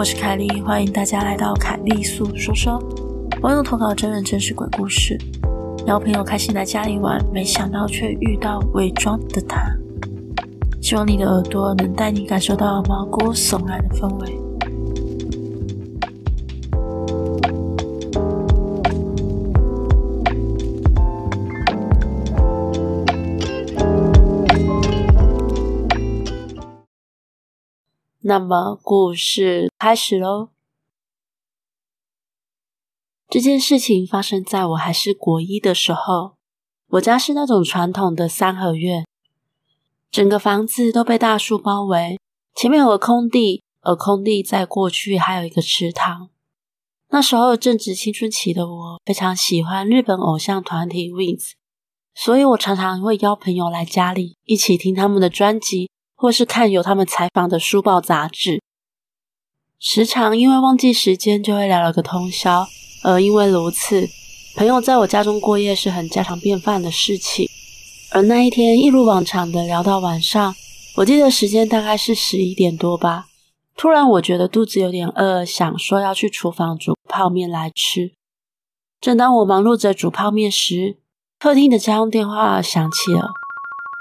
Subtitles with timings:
[0.00, 2.82] 我是凯莉，欢迎大家来到凯莉素说说。
[3.42, 5.14] 网友投稿真人真实鬼故事，
[5.86, 9.60] 邀朋友开心来家里玩，没想到却遇到伪装的他。
[10.80, 14.39] 希望你的耳朵能带你感受到毛骨悚然的氛围。
[28.30, 30.50] 那么，故事开始喽。
[33.28, 36.34] 这件事情发生在我还是国一的时候。
[36.90, 39.04] 我家是那种传统的三合院，
[40.12, 42.20] 整个房子都被大树包围，
[42.54, 46.30] 前面有个空地，而空地在过去还有一个池塘。
[47.08, 51.54] 那时候正值青春期的我，非常喜欢日本偶像团体 Wings，
[52.14, 55.90] 所以我常常会邀朋友来家里，一起听他们的专辑。
[56.20, 58.60] 或是看有他们采访的书报杂志，
[59.78, 62.66] 时常因为忘记时间就会聊了个通宵。
[63.02, 64.06] 而因为如此，
[64.54, 67.48] 朋友在我家中过夜是很家常便饭的事情。
[68.12, 70.54] 而那一天一如往常的聊到晚上，
[70.96, 73.28] 我记得时间大概是十一点多吧。
[73.74, 78.12] 突然我觉得肚子有点饿，想说要去厨房煮泡面来吃。
[79.00, 80.98] 正当我忙碌着煮泡面时，
[81.38, 83.39] 客厅的家用电话响起了。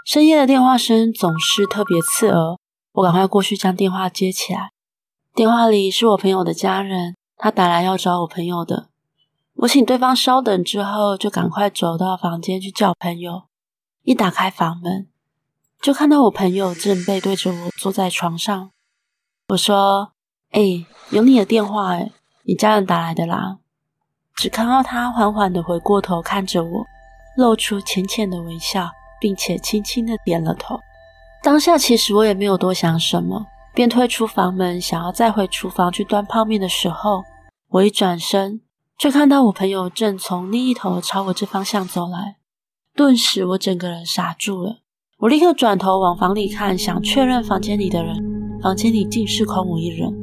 [0.09, 2.57] 深夜的电话声总是特别刺耳，
[2.93, 4.71] 我赶快过去将电话接起来。
[5.35, 8.89] 电话里是我朋友的家人，他打来要找我朋友的。
[9.57, 13.43] 我请对方稍等之后，就赶快走到房间去叫朋友。
[14.01, 15.07] 一打开房门，
[15.79, 18.71] 就看到我朋友正背对着我坐在床上。
[19.49, 20.13] 我说
[20.49, 22.11] ：“哎，有你的电话哎，
[22.45, 23.59] 你家人打来的啦。”
[24.35, 26.85] 只看到他缓缓的回过头看着我，
[27.37, 28.89] 露出浅浅的微笑。
[29.19, 30.79] 并且轻轻的点了头。
[31.41, 37.23] 当下其实我也没有多想什么，便退出房门，想要再回厨房去端泡面的时候，
[37.69, 38.61] 我一转身，
[38.97, 42.37] 却看到我朋友正从另一头朝我这方向走来。
[42.95, 44.79] 顿时我整个人傻住了。
[45.19, 50.13] 我立刻转头往房里看，想确认房间里的人，房间里竟是空无一人。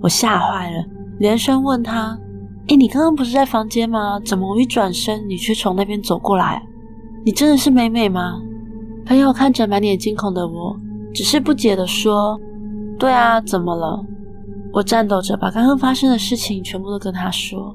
[0.00, 0.84] 我吓坏了，
[1.18, 2.18] 连声问他
[2.68, 4.20] ：“诶，你刚刚不是在房间吗？
[4.24, 6.62] 怎么我一转身，你却从那边走过来？”
[7.24, 8.38] 你真的是美美吗？
[9.06, 10.78] 朋友看着满脸惊恐的我，
[11.14, 12.38] 只是不解地说
[13.00, 14.04] ：“对啊，怎么了？”
[14.74, 17.74] 我颤抖着把刚刚发生的事情全部都跟他说。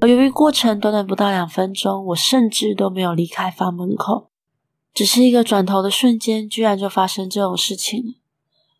[0.00, 4.30] 而由于过程短短不到两分钟，我甚至都没有离开房门口，
[4.92, 8.14] 只是一个转头的瞬间，居然就发生这种事情了。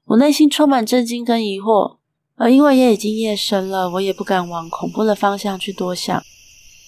[0.06, 1.98] 我内心充满震惊跟疑惑，
[2.34, 6.20] 而因为也已经夜深了，我也不敢往恐怖的方向去多想。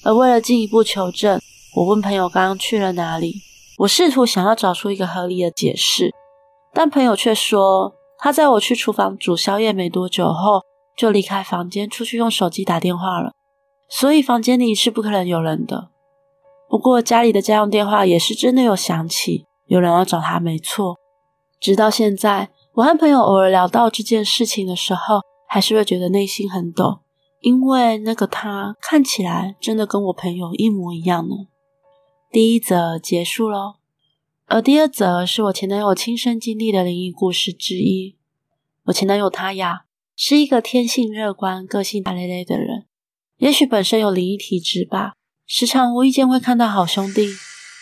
[0.02, 1.40] 而为了进一步求证，
[1.74, 3.36] 我问朋友刚刚去了哪里，
[3.78, 6.12] 我试图想要找出一个合理的解释，
[6.74, 10.60] 但朋友却说他在我去厨房煮宵夜没多久后
[10.94, 13.32] 就离开房间出去用手机打电话了，
[13.88, 15.88] 所以房间里是不可能有人的。
[16.68, 20.96] 不过家里的家用电话也是真的有响起，有人要找他没错。
[21.58, 27.00] 直到现在，我和朋友偶尔聊到这件事情的时候，还是会觉得内心很抖，
[27.40, 31.34] 因为那个他看起来真的跟我朋友一模一样呢。
[32.32, 33.74] 第一则结束喽，
[34.46, 38.16] 而第二则是我前男友亲身经历的灵异故事之一。
[38.84, 39.84] 我前男友他呀，
[40.16, 42.86] 是一个天性乐观、个性大咧咧的人，
[43.36, 45.12] 也许本身有灵异体质吧，
[45.46, 47.28] 时常无意间会看到好兄弟。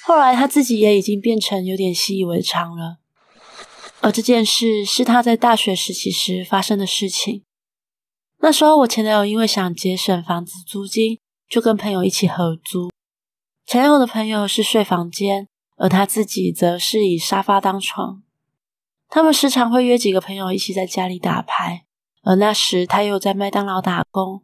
[0.02, 2.96] 后来他自己也已经变成有点习以为常了。
[4.00, 7.44] 而这件事是他在大学时期时发生的事情。
[8.40, 12.90] 那时候我前男友因为想节省房子租金，就跟朋友一起合租。
[13.70, 18.20] 前男友的朋友是睡房间，而他自己则是以沙发当床。
[19.08, 21.84] 他们时常会约几个朋友一起在家里打牌，
[22.24, 24.42] 而那时他又在麦当劳打工，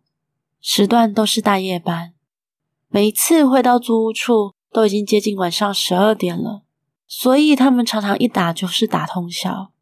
[0.61, 2.15] 时段都是大夜班。
[2.87, 6.63] 每一次回到租屋处，都已经接近晚上十二点了，
[7.09, 9.73] 所以他们常常一打就是打通宵。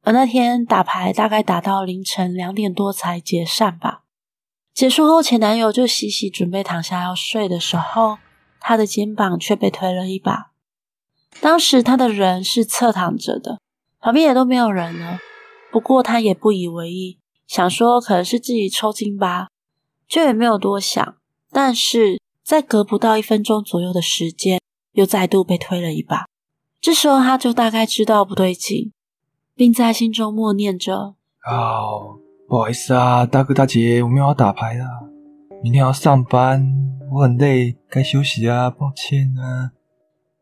[0.00, 4.04] 而那天打牌大概打到凌晨两点多才解散吧。
[4.72, 8.16] 结束后，前男友就洗洗准备躺下要睡的时候。
[8.66, 10.52] 他的肩膀却被推了一把，
[11.38, 13.60] 当时他的人是侧躺着的，
[14.00, 15.18] 旁边也都没有人了。
[15.70, 19.48] 不过他也不以为意，想说可能是自己抽筋吧，
[20.08, 21.16] 就也没有多想。
[21.52, 24.58] 但是在隔不到一分钟左右的时间，
[24.92, 26.24] 又再度被推了一把。
[26.80, 28.92] 这时候他就大概知道不对劲，
[29.54, 32.18] 并在心中默念着：“哦，
[32.48, 34.86] 不好意思啊，大哥大姐，我没有要打牌了，
[35.62, 36.66] 明天要上班。”
[37.14, 39.70] 我很累，该休息啊，抱歉啊。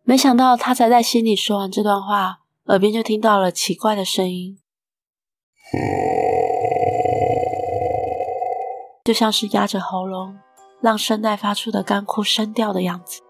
[0.04, 4.58] 没想到他才在心里说完这段话，耳边就听到了奇怪的声音。
[9.04, 10.38] 就像是压着喉咙，
[10.80, 13.20] 让声带发出的干枯声调的样子，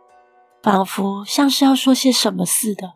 [0.63, 2.95] 仿佛像是要说些什么似的。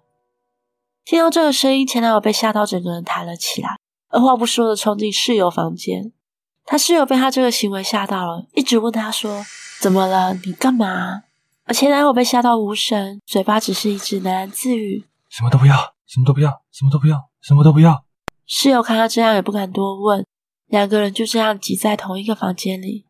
[1.04, 3.76] 听到这个声音，前男友被吓到，整个人抬了起来，
[4.10, 6.12] 二话不说的冲进室友房间。
[6.64, 9.44] 他室友被他这个行为吓到了，一直问他说
[9.80, 10.34] ：“怎么了？
[10.44, 11.22] 你干嘛？”
[11.64, 18.04] 而前男友被吓到无神，嘴巴只是一直喃喃自语：“什么都不要，什么都不要，什么都不要，什么都不要。”
[18.46, 20.24] 室友看他这样，也不敢多问。
[20.68, 23.04] 两个人就这样挤在同一个房间里。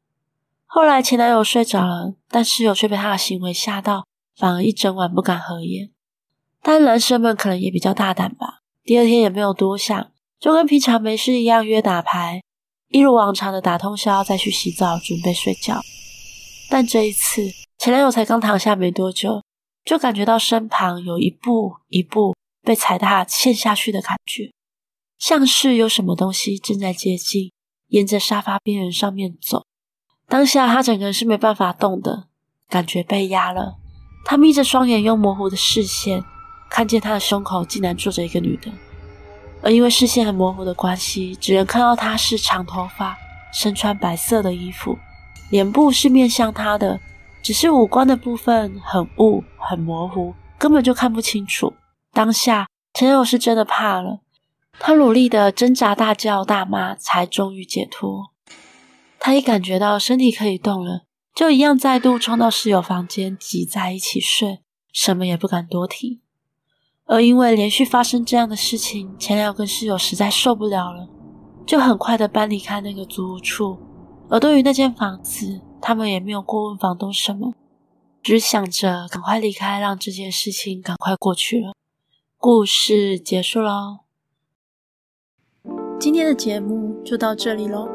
[0.64, 5.90] 后来前男友睡着了，但室友却被他的行为吓到，反而一整晚不敢合眼。
[6.62, 10.10] 但男生们可能也比较大胆吧，第二天也没有多想，
[10.40, 12.42] 就跟平常没事一样约打牌，
[12.88, 15.80] 一如往常的打通宵，再去洗澡准备睡觉。
[16.68, 17.42] 但这一次，
[17.78, 19.42] 前男友才刚躺下没多久，
[19.84, 24.50] 就感觉到身旁有一步一步被踩踏陷下去的感觉。
[25.18, 27.52] 像是有什么东西正在接近，
[27.88, 29.64] 沿着沙发边缘上面走。
[30.28, 32.26] 当下他整个人是没办法动的，
[32.68, 33.76] 感觉被压了。
[34.24, 36.22] 他眯着双眼，用模糊的视线
[36.68, 38.70] 看见他的胸口竟然坐着一个女的，
[39.62, 43.16] 而因为视线很模糊的关系，只能看到她是长头发，
[43.52, 44.98] 身穿白色的衣服，
[45.50, 47.00] 脸部是面向他的，
[47.42, 51.72] 只是五官的部分很雾、很模糊，根本就看不清楚。
[52.12, 54.20] 当下前男友是真的怕了。
[54.78, 58.32] 他努力的挣扎，大叫大骂，才终于解脱。
[59.18, 61.04] 他一感觉到身体可以动了，
[61.34, 64.60] 就一样再度冲到室友房间，挤在一起睡，
[64.92, 66.20] 什么也不敢多提。
[67.06, 71.08] 而因为连续发生这样的事情，前两跟室友实在受不了了，
[71.64, 73.78] 就很快的搬离开那个租屋处。
[74.28, 77.54] 而对于那间房子，他们也没有过问房东什么，
[78.22, 81.72] 只想着赶快离开，让这件事情赶快过去了。
[82.38, 84.00] 故事结束喽。
[85.98, 87.88] 今天的节目就到这里喽，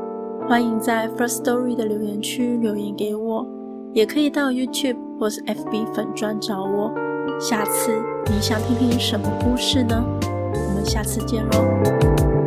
[0.47, 3.45] 欢迎在 First Story 的留言区留言给我，
[3.93, 6.91] 也可以到 YouTube 或是 FB 粉专找我。
[7.39, 10.03] 下次你想听听什么故事呢？
[10.21, 12.40] 我们下次见喽。